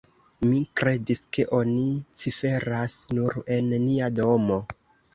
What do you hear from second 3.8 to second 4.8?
nia domo.